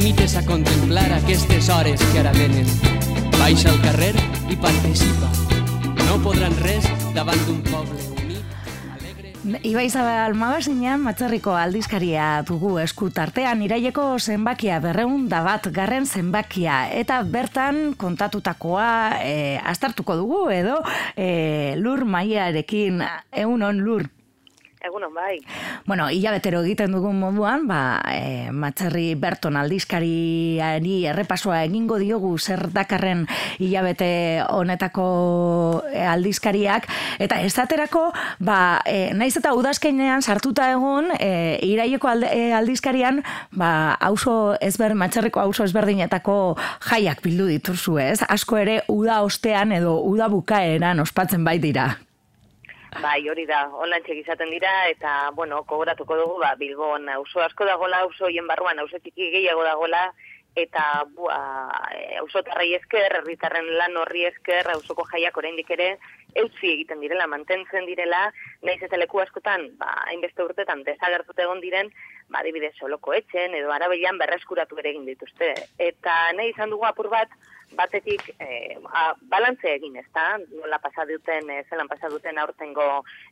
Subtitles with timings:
[0.00, 2.64] limites a contemplar aquestes hores que ara venen.
[3.36, 4.14] Baixa al carrer
[4.48, 5.28] i participa.
[6.06, 7.98] No podran res davant d'un poble
[9.64, 17.22] Iba Isabel magazinean matzerriko aldizkaria dugu eskutartean iraieko zenbakia berreun da bat garren zenbakia eta
[17.24, 18.90] bertan kontatutakoa
[19.24, 20.78] e, astartuko dugu edo
[21.16, 24.08] e, lur maiarekin egunon lur
[24.80, 25.42] Egunon bai.
[25.84, 33.26] Bueno, hilabetero egiten dugun moduan, ba, e, matxarri Berton aldizkariari errepasoa egingo diogu zer dakarren
[33.60, 36.88] hilabete honetako e, aldizkariak,
[37.20, 38.06] eta ez daterako,
[38.40, 43.20] ba, e, naiz eta udazkenean sartuta egon, e, iraieko alde, e, aldizkarian,
[43.52, 46.56] ba, auso ezber, matxarriko auso ezberdinetako
[46.88, 51.90] jaiak bildu diturzu ez, asko ere uda ostean edo uda bukaeran ospatzen bai dira.
[52.98, 57.64] Bai, hori da, online txek izaten dira, eta, bueno, kogoratuko dugu, ba, Bilbon, auzo asko
[57.68, 60.08] dagoela, auzo hien barruan, auzo txiki gehiago dagoela,
[60.58, 61.38] eta, bua,
[62.18, 65.92] auzo tarrai esker, herritarren lan horri esker, auzoko jaiak oraindik ere,
[66.34, 68.28] eutzi egiten direla, mantentzen direla,
[68.62, 71.90] nahiz eta leku askotan, ba, hainbeste urtetan, desagertut egon diren,
[72.30, 75.54] ba, dibide soloko etxen, edo arabilan berreskuratu ere egin dituzte.
[75.78, 77.32] Eta nahi izan dugu apur bat,
[77.78, 80.36] batetik e, a, balantze egin, ez da?
[80.58, 82.86] Nola pasa duten, e, zelan pasa duten aurtengo,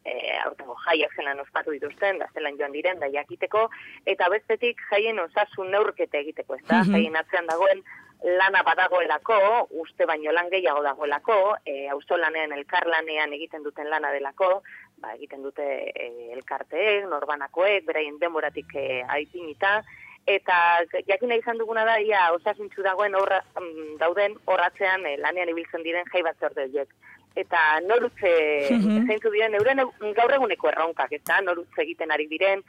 [0.05, 3.67] e, aurtengo jaiak zelan ospatu dituzten, da zelan joan diren, da jakiteko,
[4.07, 6.83] eta bestetik jaien osasun neurkete egiteko, ez da?
[6.83, 7.83] Mm Jaien atzean dagoen
[8.23, 14.11] lana badagoelako, uste baino lan gehiago dagoelako, e, auzo lanean, elkar lanean egiten duten lana
[14.13, 14.63] delako,
[14.99, 19.83] ba, egiten dute e, elkarteek, norbanakoek, beraien demoratik e, aipinita,
[20.29, 20.57] eta
[21.09, 26.11] jakina izan duguna da ia osasuntzu dagoen horra, mm, dauden horratzean eh, lanean ibiltzen diren
[26.13, 26.91] jai bat horiek.
[27.39, 28.31] Eta norutze
[28.71, 29.07] mm -hmm.
[29.07, 29.81] zeintzu diren euren
[30.19, 32.63] gaur eguneko erronkak, eta norutze egiten ari diren,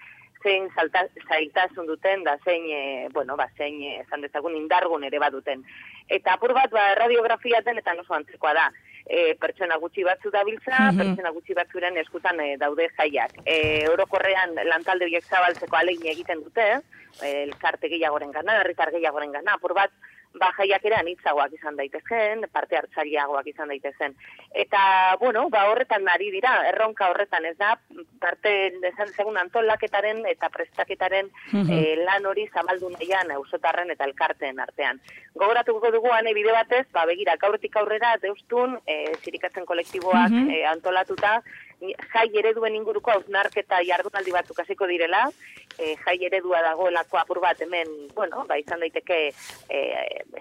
[0.43, 5.19] zein salta, zailtasun duten, da zein, e, bueno, ba, zein, e, esan dezagun, indargun ere
[5.19, 5.63] baduten.
[6.07, 8.67] Eta apur bat, ba, radiografia den, eta noso antzekoa da,
[9.05, 10.97] e, pertsona gutxi batzu dabiltza, mm -hmm.
[11.01, 13.33] pertsona gutxi batzuren eskutan e, daude jaiak.
[13.45, 16.69] E, orokorrean lantalde horiek zabaltzeko alegin egiten dute,
[17.21, 19.91] elkarte gehiagoren gana, herritar gehiagoren gana, apur bat,
[20.37, 24.15] ba, jaiak ere anitzagoak izan daitezen, parte hartzariagoak izan daitezen.
[24.63, 24.81] Eta,
[25.21, 27.75] bueno, ba, horretan ari dira, erronka horretan ez da,
[28.21, 28.53] parte,
[28.91, 34.99] esan segun antolaketaren eta prestaketaren mm lan hori zabaldu nahian eusotarren eta elkarteen artean.
[35.37, 41.39] Gogoratuko dugu ane bide batez, ba, begira, gaurretik aurrera, deustun, e, zirikatzen kolektiboak mm antolatuta,
[41.79, 45.25] jai ereduen inguruko hausnarketa jardunaldi batzuk hasiko direla,
[45.77, 49.19] e, jai eredua dagoelako apur bat hemen, bueno, ba, izan daiteke
[49.69, 49.79] e,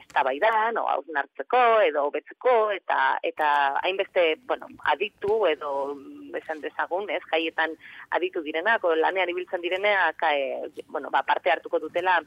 [0.02, 3.48] eztabaidan o hausnartzeko edo hobetzeko eta eta
[3.82, 5.72] hainbeste, bueno, aditu edo
[6.38, 7.74] esan dezagun, ez, jaietan
[8.18, 12.20] aditu direnak, o lanean ibiltzen direnak, e, bueno, ba, parte hartuko dutela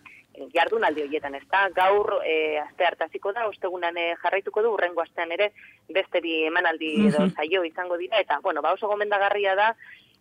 [0.54, 5.32] jardunaldi horietan, ez da, gaur e, aste hartaziko da, ostegunan e, jarraituko du, urrengo astean
[5.36, 5.52] ere,
[5.90, 9.72] beste bi emanaldi edo zaio izango dira, eta, bueno, ba, oso gomendagarria da,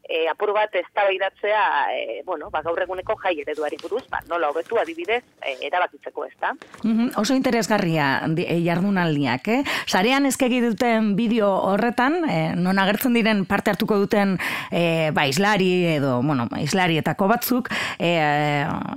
[0.08, 4.78] e, apur bat ez e, bueno, ba, gaur eguneko jai ereduari buruz, ba, nola hobetu
[4.78, 6.54] adibidez, e, erabakitzeko ez da.
[6.82, 9.62] Mm oso interesgarria e, jardunaldiak, eh?
[9.86, 14.36] Sarean ezkegi duten bideo horretan, e, non agertzen diren parte hartuko duten
[14.70, 18.12] e, ba, islari edo, bueno, islarietako batzuk, e,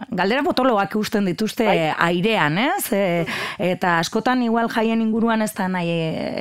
[0.10, 1.92] galdera potoloak usten dituzte bai.
[2.10, 2.94] airean, ez?
[2.94, 3.26] E,
[3.74, 5.90] eta askotan igual jaien inguruan ez da nahi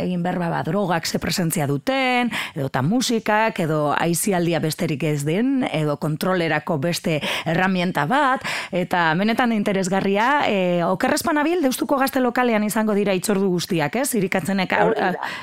[0.04, 5.62] egin berba ba, drogak ze presentzia duten, edo ta musikak, edo aizialdi besterik ez den,
[5.70, 12.94] edo kontrolerako beste herramienta bat, eta benetan interesgarria, e, okerrezpan abil, deustuko gazte lokalean izango
[12.98, 14.08] dira itxordu guztiak, ez?
[14.18, 14.72] Irikatzenek...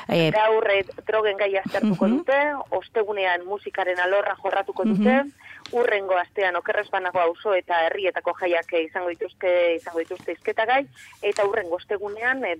[0.09, 0.67] E, Gaur,
[1.07, 2.39] drogen gai aztertuko dute,
[2.75, 5.23] ostegunean musikaren alorra jorratuko dute,
[5.71, 10.81] urrengo astean okerrezbanago auzo eta herrietako jaiak izango dituzte izango dituzte izketagai
[11.29, 12.55] eta urrengo ostegunean e,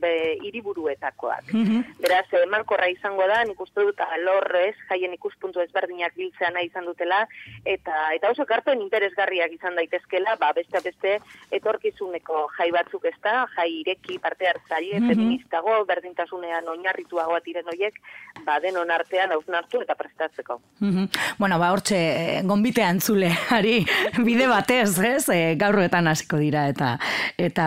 [0.46, 1.54] hiriburuetakoak.
[1.54, 6.70] Mm Beraz, emankorra izango da, nik uste dut alor ez, jaien ikuspuntu ezberdinak biltzea nahi
[6.70, 7.26] izan dutela
[7.66, 11.18] eta eta oso karpen interesgarriak izan daitezkela, ba beste beste
[11.60, 17.96] etorkizuneko jai batzuk ez da, jai ireki parte hartzaile mm feministago, berdintasunean oinarrituago diren hoiek,
[18.46, 20.62] ba denon artean hausnartu eta prestatzeko.
[20.80, 21.10] Mm
[21.40, 23.80] Bueno, ba hortxe, eh, gonbitean entzuleari
[24.28, 25.24] bide batez, ez?
[25.32, 26.94] E, gaurroetan hasiko dira eta
[27.40, 27.66] eta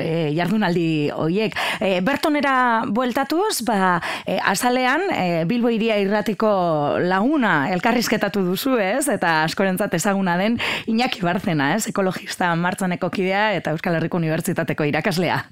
[0.00, 1.56] e, jardunaldi hoiek.
[1.80, 2.54] E, bertonera
[2.88, 6.50] bueltatuz, ba, e, azalean e, Bilbo iria irratiko
[7.04, 9.06] laguna elkarrizketatu duzu, ez?
[9.12, 10.58] Eta askorentzat ezaguna den
[10.90, 11.86] Iñaki Barzena, ez?
[11.92, 15.42] Ekologista martzaneko kidea eta Euskal Herriko Unibertsitateko irakaslea.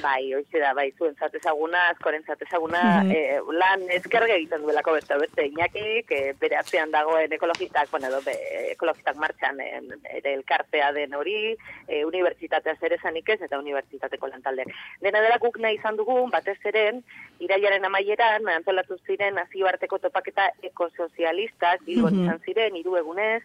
[0.00, 3.52] Bai, hoize da, bai, zuen zatezaguna, askoren zatezaguna, mm -hmm.
[3.58, 8.34] lan ezkerge egiten duelako beste beste inakik, e, bere atzean dagoen ekologistak, bueno, edo, be,
[8.70, 11.56] ekologistak martxan ere elkartea den hori,
[11.88, 14.64] e, unibertsitatea zer esanik ez, eta unibertsitateko lantalde.
[15.00, 17.02] Dena dela guk nahi izan dugu, batez eren,
[17.38, 23.42] iraiaren amaieran, antolatu ziren, nazioarteko topaketa ekosozialistak, bilbon mm izan ziren, hiru egunez,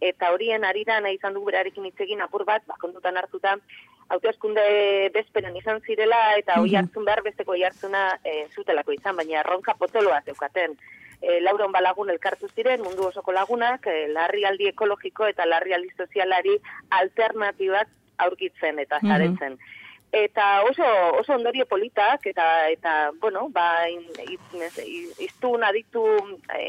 [0.00, 3.56] eta horien arira nahi izan dugu berarekin hitz apur bat, bakondutan hartuta,
[4.10, 4.62] hauteskunde
[5.14, 10.20] bezperen izan zirela, eta hoi hartzun behar besteko hartzuna e, zutelako izan, baina ronka potoloa
[10.26, 10.76] zeukaten.
[11.20, 16.56] E, lauron balagun elkartu ziren, mundu osoko lagunak, e, larrialdi ekologiko eta larrialdi sozialari
[17.00, 17.92] alternatibak
[18.26, 19.58] aurkitzen eta zaretzen.
[20.12, 20.86] Eta oso,
[21.20, 23.86] oso ondorio politak, eta, eta bueno, ba,
[25.22, 26.02] iztun aditu,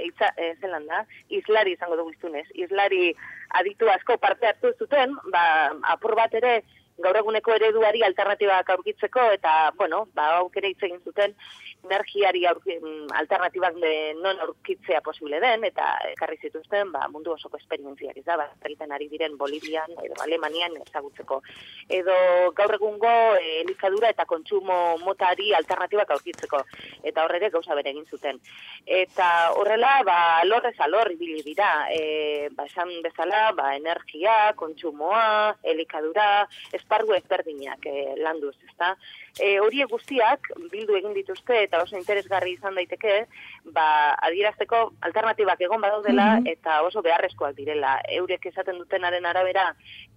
[0.05, 1.01] itza, e, zelan da,
[1.33, 3.15] izlari izango dugu iztunez, izlari
[3.57, 6.59] aditu asko parte hartu zuten, ba, apur bat ere,
[6.99, 11.35] gaur eguneko ereduari alternatibak aurkitzeko eta bueno, ba aukera hitz egin zuten
[11.83, 18.17] energiari mm, alternatibak de non aurkitzea posible den eta ekarri zituzten ba, mundu osoko esperientziak
[18.17, 21.41] ez da ba, egiten ari diren Bolivian edo Alemanian ezagutzeko.
[21.89, 22.15] Edo
[22.55, 26.63] gaur egungo eh, elikadura eta kontsumo motari alternatibak aurkitzeko
[27.03, 28.39] eta horre ere gauza bere egin zuten.
[28.85, 36.47] Eta horrela ba lorrez alor ibili dira e, ba esan bezala ba energia kontsumoa elikadura
[36.91, 38.95] esparru ezberdinak e, landuz, ezta?
[39.39, 43.27] E, horiek guztiak bildu egin dituzte eta oso interesgarri izan daiteke,
[43.71, 47.99] ba adierazteko alternatibak egon badaudela mm eta oso beharrezkoak direla.
[48.11, 49.67] Eurek esaten dutenaren arabera,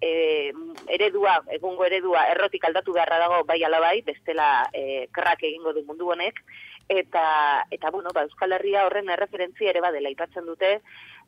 [0.03, 0.53] e,
[0.89, 6.11] eredua, egungo eredua errotik aldatu beharra dago bai alabai, bestela e, krak egingo du mundu
[6.11, 6.41] honek
[6.89, 10.81] eta eta bueno, ba Euskal Herria horren erreferentzia ere badela aipatzen dute,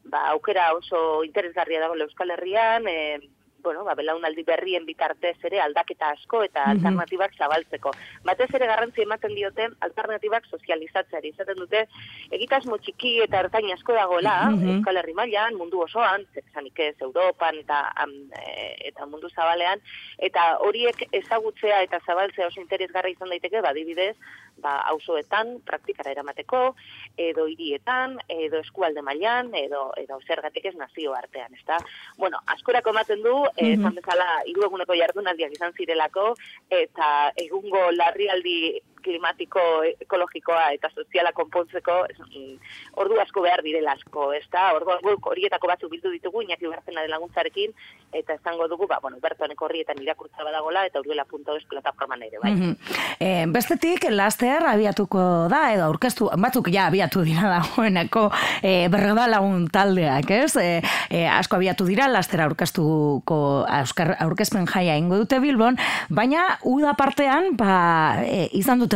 [0.05, 3.21] ba aukera oso interesgarria dago Euskal Herrian, eh
[3.67, 7.91] bueno, ba, belaunaldi berrien bitartez ere aldaketa asko eta mm alternatibak zabaltzeko.
[8.29, 11.33] Batez ere garrantzi ematen dioten alternatibak sozializatzeari.
[11.35, 11.83] Izaten dute,
[12.39, 17.59] egitasmo txiki eta ertain asko dagoela, mm Euskal Herri mailan, mundu osoan, zezanik ez, Europan
[17.65, 17.81] eta,
[18.39, 19.83] e, eta mundu zabalean,
[20.31, 24.15] eta horiek ezagutzea eta zabaltzea oso interesgarra izan daiteke, badibidez,
[24.62, 26.61] ba, auzoetan praktikara eramateko,
[27.21, 31.79] edo hirietan, edo eskualde mailan, edo, edo zergatik ez nazio artean, ezta?
[32.17, 33.81] Bueno, askorako ematen du, mm -hmm.
[33.81, 36.35] esan bezala, hiru eguneko jardunaldiak izan zirelako,
[36.70, 39.62] eta egungo larrialdi klimatiko,
[40.06, 42.56] ekologikoa eta soziala konpontzeko, mm,
[43.03, 44.69] ordu asko behar direla asko, ez da?
[44.76, 47.75] Ordu horietako batzuk bildu ditugu, inaki bertzen den laguntzarekin,
[48.12, 52.55] eta esango dugu, ba, bueno, bertuaneko horrietan irakurtza badagola, eta urduela.es plataforman ere, bai.
[52.56, 55.20] Mm bestetik, laster abiatuko
[55.50, 58.26] da, edo aurkeztu, batzuk ja abiatu dira dagoeneko
[58.62, 60.56] e, berreda lagun taldeak, ez?
[60.61, 65.79] E, e, asko abiatu dira, laster aurkeztuko aurkezpen jaia ingo dute Bilbon,
[66.09, 68.96] baina uda partean, ba, e, izan dute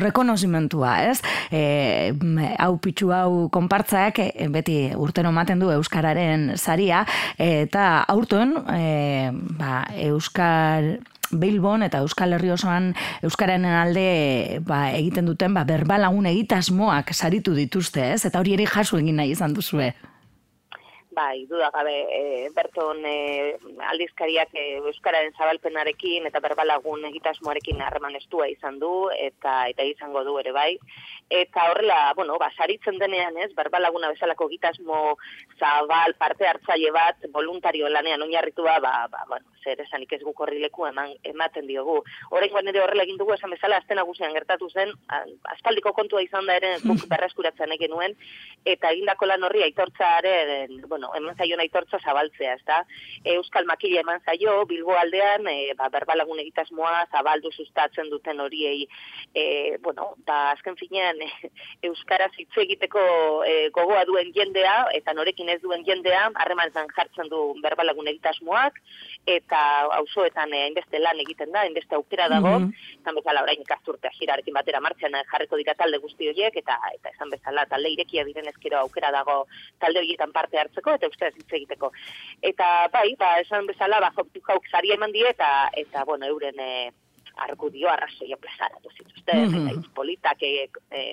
[0.00, 1.20] rekonozimentua, ez?
[1.50, 2.12] E,
[2.58, 7.04] hau pitxu hau konpartzaak e, beti urtero ematen du Euskararen saria,
[7.38, 10.98] eta aurten e, ba, Euskar
[11.30, 12.92] Bilbon eta Euskal Herri osoan
[13.22, 18.24] Euskararen alde ba, egiten duten ba, berbalagun egitasmoak saritu dituzte, ez?
[18.28, 19.92] Eta hori ere jaso egin nahi izan duzue.
[21.18, 23.56] Bai, duda gabe, e, berton e,
[23.90, 30.36] aldizkariak e, Euskararen zabalpenarekin eta berbalagun egitasmoarekin harreman estua izan du, eta eta izango du
[30.38, 30.70] ere bai.
[31.40, 35.16] Eta horrela, bueno, ba, saritzen denean ez, berbalaguna bezalako egitasmo
[35.58, 40.86] zabal parte hartzaile bat, voluntario lanean oinarritua, ba, ba, bueno, zer esanik ez guk horrileku
[40.86, 41.98] eman, ematen diogu.
[42.30, 44.94] Horrengoan ere horrela egin dugu, esan bezala, azten agusian gertatu zen,
[45.56, 48.16] aspaldiko kontua izan da ere, guk berreskuratzen egin nuen,
[48.64, 52.82] eta egindako lan horri aitortzaren, bueno, eman zaio nahi tortza zabaltzea, ez da?
[53.34, 58.86] Euskal Makile eman zaio, Bilbo aldean, e, ba, berbalagun egitasmoa zabaldu sustatzen duten horiei,
[59.34, 61.50] e, bueno, ba, azken finean, e,
[61.88, 63.02] Euskaraz hitz egiteko
[63.46, 68.80] e, gogoa duen jendea, eta norekin ez duen jendea, harreman jartzen du berbalagun egitasmoak,
[69.28, 69.60] eta
[69.98, 73.04] auzoetan hainbeste lan egiten da, hainbeste aukera dago, mm -hmm.
[73.04, 77.30] zan bezala orain ikasturtea jirarekin batera martxan jarriko dira talde guzti horiek, eta eta esan
[77.30, 79.46] bezala talde irekia diren ezkero aukera dago
[79.78, 81.92] talde horietan parte hartzeko, eta usteaz hitz egiteko.
[82.52, 86.58] Eta bai, ba, esan bezala, ba, jauk zaria eman die, eta, eta bueno, euren...
[86.60, 86.90] E,
[87.38, 89.70] argudio arrazoia plazaratu zituzten, mm -hmm.
[89.70, 90.68] eta politak e,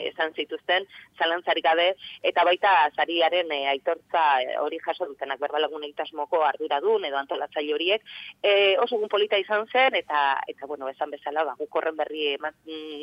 [0.09, 0.85] esan zituzten,
[1.17, 7.17] zalantzarik gabe, eta baita zariaren e, aitortza e, hori jaso dutenak berbalagun egitasmoko arduradun edo
[7.17, 8.01] antolatzaile horiek,
[8.43, 12.53] e, oso gun polita izan zen, eta, eta bueno, esan bezala, ba, gukorren berri eman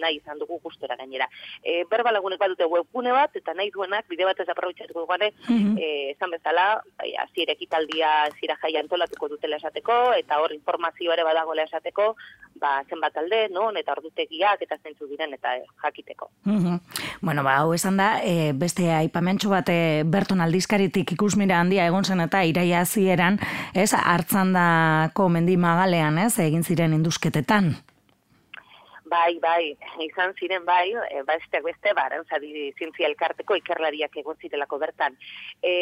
[0.01, 1.29] nahi izan dugu gustora gainera.
[1.63, 5.71] E, berbalagunek bat dute webgune bat, eta nahi duenak, bide bat ez aprobetxatuko gane, mm
[5.83, 11.65] esan bezala, bai, azire ekitaldia, zira jai antolatuko dutela esateko, eta hor informazio ere badagoela
[11.69, 12.15] esateko,
[12.63, 16.31] ba, zenbat bat alde, non, eta ordutegiak, eta zentzu diren, eta jakiteko.
[16.45, 16.79] Mm
[17.23, 22.05] Bueno, ba, hau esan da, e, beste aipamentxo bat e, berton aldizkaritik ikusmira handia egon
[22.05, 23.39] zen eta iraia zieran,
[23.75, 27.77] ez, hartzandako mendi magalean, ez, egin ziren induzketetan.
[29.13, 29.75] Bai, bai,
[30.07, 35.19] izan ziren bai, e, besteak beste, ba, arantzadi zientzia elkarteko ikerlariak egon zirelako bertan.
[35.61, 35.73] E,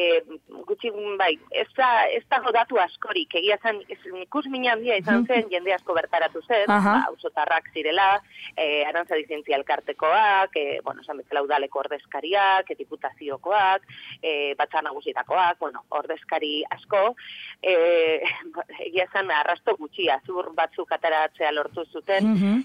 [0.66, 1.30] gutxi, bai,
[1.62, 3.78] ez da, ez da datu askorik, egia zen,
[4.25, 6.96] ikus minan dia izan zen, jende asko bertaratu zen, uh -huh.
[7.04, 8.08] ba, usotarrak zirela,
[8.56, 13.87] e, arantzadi zientzia elkartekoak, e, bueno, esan bezala udaleko ordezkariak, e, diputaziokoak,
[14.22, 17.14] e, batzan nagusitakoak, bueno, ordezkari asko,
[17.62, 17.76] e,
[18.88, 22.58] egia zen, arrasto gutxia, zur batzuk ataratzea lortu zuten, uh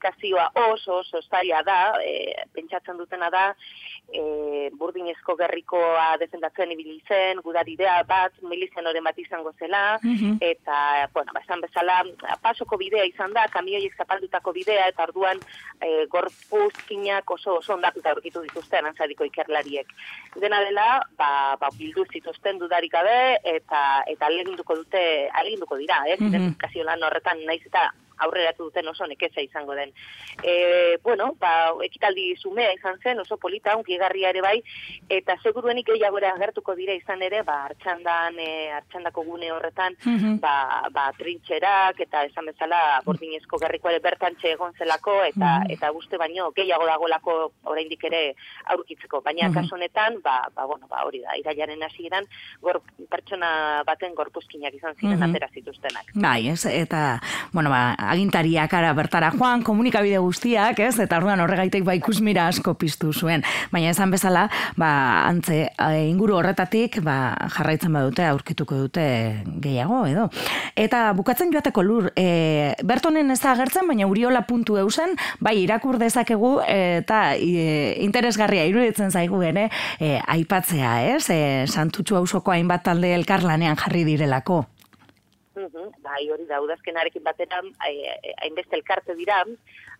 [0.00, 3.54] komunikazioa oso oso zaila da, e, pentsatzen dutena da,
[4.12, 10.38] e, burdinezko gerrikoa defendatzen ibili zen, gudaridea bat, milizen oren bat izango zela, mhm.
[10.40, 12.04] eta, bueno, esan bezala,
[12.42, 15.38] pasoko bidea izan da, kamioi eskapaldutako bidea, eta orduan
[15.80, 19.86] e, gorpuzkinak oso oso ondatuta aurkitu dituzten, antzadiko ikerlariek.
[20.36, 26.16] Dena dela, ba, ba bildu zituzten dudarik gabe, eta eta aleginduko dute, aleginduko dira, eh?
[26.18, 26.84] Mm -hmm.
[26.84, 27.90] lan horretan naiz eta
[28.26, 29.92] aurreratu duten oso nekeza izango den.
[30.42, 34.56] E, bueno, ba, ekitaldi zumea izan zen, oso polita, unkigarria ere bai,
[35.08, 40.38] eta seguruenik gehiago ere agertuko dira izan ere, ba, hartxandan, e, hartxandako gune horretan, mm
[40.40, 45.90] ba, ba, trintxerak, eta esan bezala, bordinezko gerriko ere bertantxe egon zelako, eta, mm eta
[45.94, 47.34] guzti baino, gehiago dagolako
[47.70, 48.20] oraindik ere
[48.74, 49.20] aurkitzeko.
[49.24, 52.26] Baina, mm kaso honetan, ba, ba, bueno, ba, hori da, irailaren hasieran
[52.62, 56.12] gor, pertsona baten gorpuzkinak izan ziren mm atera zituztenak.
[56.14, 57.20] Bai, ez, eta,
[57.52, 60.96] bueno, ba, agintariak ara bertara joan, komunikabide guztiak, ez?
[61.02, 63.44] Eta orduan horregaitek ba ikusmira asko piztu zuen.
[63.72, 64.46] Baina esan bezala,
[64.80, 64.90] ba,
[65.28, 65.62] antze,
[66.08, 69.04] inguru horretatik, ba, jarraitzen badute, aurkituko dute
[69.62, 70.28] gehiago, edo.
[70.78, 76.00] Eta bukatzen joateko lur, e, bertonen ez da agertzen, baina uriola puntu eusen, bai, irakur
[76.00, 79.68] dezakegu, eta e, interesgarria iruditzen zaigu ere,
[80.00, 81.24] e, aipatzea, ez?
[81.30, 81.40] E,
[81.70, 84.64] santutxu hausoko hainbat talde elkarlanean jarri direlako.
[85.68, 86.02] -hmm.
[86.02, 87.62] Bai, hori da, udazkenarekin batera,
[88.42, 89.44] hainbeste elkarte dira,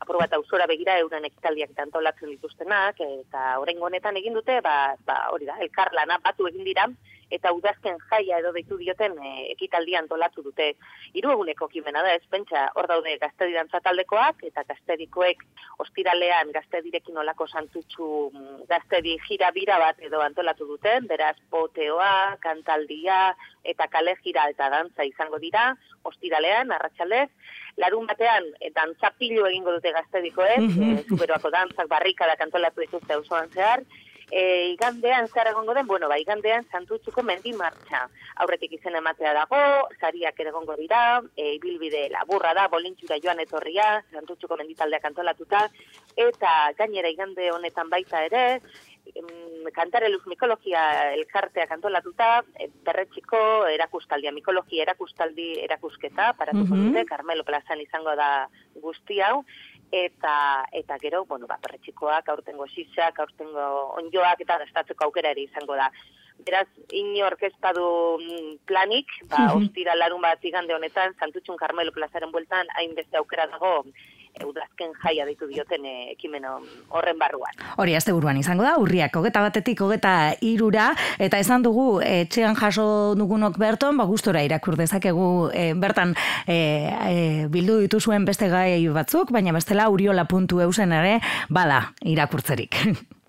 [0.01, 5.29] apur bat auzora begira euren ekitaldiak antolatzen dituztenak, eta orain honetan egin dute, ba, ba,
[5.31, 6.87] hori da, elkarlana batu egin dira,
[7.31, 10.73] eta udazken jaia edo deitu dioten e, ekitaldi antolatu dute.
[11.15, 15.45] Hiru eguneko kimena da, ez pentsa, hor daude gaztedi taldekoak, eta gaztedikoek
[15.79, 23.35] ostiralean gaztedirekin olako santutxu mm, gaztedi jira bira bat edo antolatu duten, beraz poteoa, kantaldia,
[23.65, 27.29] eta kale jira eta dantza izango dira, ostiralean, arratsalez
[27.77, 31.23] larun batean, e, dantza pilu egingo dute gaztedikoek, mm -hmm.
[31.23, 33.85] e, dantzak barrika da kantolatu dituzte osoan zehar,
[34.31, 38.07] e, igandean zer egongo den, bueno, ba, igandean santutxuko mendi martxa.
[38.43, 39.63] Aurretik izen ematea dago,
[40.01, 45.67] zariak ere egongo dira, e, ibilbide laburra da, bolintxura joan etorria, santutxuko menditaldeak antolatuta,
[46.17, 48.45] eta gainera igande honetan baita ere,
[49.75, 57.45] kantare luz mikologia elkarteak antolatuta, e, berretxiko erakustaldia, mikologia erakustaldi erakusketa, paratuko mm dute, Carmelo
[57.45, 58.49] Plazan izango da
[58.81, 59.43] guzti hau,
[59.91, 63.67] eta eta gero, bueno, ba, perretxikoak, aurtengo sisak, aurtengo
[63.99, 65.91] onjoak eta gastatzeko aukera ere izango da.
[66.41, 72.67] Beraz, inork ez mm, planik, ba, ostira larun bat igande honetan, Santutxun Carmelo plazaren bueltan,
[72.77, 73.85] hainbeste aukera dago,
[74.45, 77.55] udazken jaia ditu dioten eh, ekimen horren barruan.
[77.81, 83.15] Hori, azte buruan izango da, urriak, hogeta batetik, hogeta irura, eta esan dugu, etxean jaso
[83.19, 86.15] dugunok berton, ba, gustora irakur dezakegu e, bertan
[86.47, 91.19] e, bildu dituzuen beste gai batzuk, baina bestela uriola puntu eusen ere,
[91.49, 92.85] bada, irakurtzerik.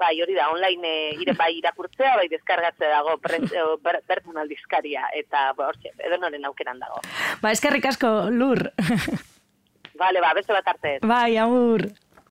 [0.00, 5.92] Bai, hori da, online ire bai irakurtzea, bai deskargatzea dago bertan aldizkaria, eta ba, hori,
[6.06, 7.02] edo noren aukeran dago.
[7.42, 8.64] Ba, eskerrik asko, lur.
[10.00, 10.98] Vale, ba, beste bat arte.
[11.04, 11.84] Bai, amur.